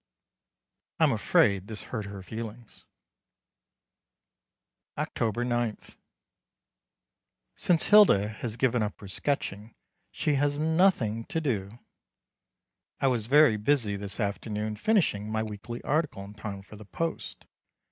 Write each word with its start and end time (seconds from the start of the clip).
I'm 0.99 1.11
afraid 1.11 1.67
this 1.67 1.83
hurt 1.93 2.05
her 2.05 2.23
feelings. 2.23 2.87
October 4.97 5.45
9. 5.45 5.77
Since 7.55 7.85
Hilda 7.85 8.29
has 8.29 8.57
given 8.57 8.81
up 8.81 8.99
her 8.99 9.07
sketching 9.07 9.75
she 10.09 10.33
has 10.41 10.59
nothing 10.59 11.25
to 11.25 11.39
do. 11.39 11.77
I 12.99 13.05
was 13.05 13.27
very 13.27 13.57
busy 13.57 13.95
this 13.95 14.19
afternoon 14.19 14.75
finishing 14.75 15.31
my 15.31 15.43
weekly 15.43 15.83
article 15.83 16.23
in 16.25 16.33
time 16.33 16.63
for 16.63 16.77
the 16.77 16.85
post. 16.85 17.45